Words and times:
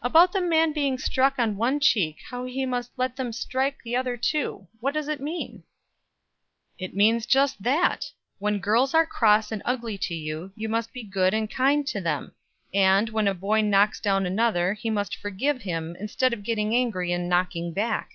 "About 0.00 0.32
the 0.32 0.40
man 0.40 0.72
being 0.72 0.96
struck 0.96 1.38
on 1.38 1.58
one 1.58 1.80
cheek, 1.80 2.20
how 2.30 2.46
he 2.46 2.64
must 2.64 2.92
let 2.96 3.16
them 3.16 3.30
strike 3.30 3.82
the 3.82 3.94
other 3.94 4.16
too. 4.16 4.66
What 4.80 4.94
does 4.94 5.06
it 5.06 5.20
mean?" 5.20 5.64
"It 6.78 6.96
means 6.96 7.26
just 7.26 7.62
that, 7.62 8.10
when 8.38 8.58
girls 8.58 8.94
are 8.94 9.04
cross 9.04 9.52
and 9.52 9.60
ugly 9.66 9.98
to 9.98 10.14
you, 10.14 10.50
you 10.56 10.70
must 10.70 10.94
be 10.94 11.02
good 11.02 11.34
and 11.34 11.50
kind 11.50 11.86
to 11.88 12.00
them; 12.00 12.32
and, 12.72 13.10
when 13.10 13.28
a 13.28 13.34
boy 13.34 13.60
knocks 13.60 14.00
down 14.00 14.24
another, 14.24 14.72
he 14.72 14.88
must 14.88 15.14
forgive 15.16 15.60
him, 15.60 15.94
instead 16.00 16.32
of 16.32 16.42
getting 16.42 16.74
angry 16.74 17.12
and 17.12 17.28
knocking 17.28 17.74
back." 17.74 18.12